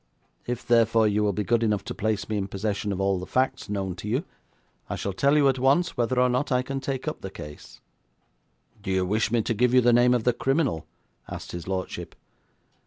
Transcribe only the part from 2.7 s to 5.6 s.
of all the facts known to you, I shall tell you at